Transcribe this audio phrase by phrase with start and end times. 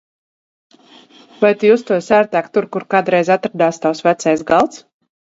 [1.43, 4.81] Vai tu justos ērtāk tur, kur kādreiz atradās tavs vecais galds?